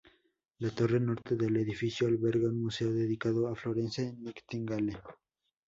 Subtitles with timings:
[0.57, 4.99] La torre norte del edificio alberga un museo dedicado a Florence Nightingale.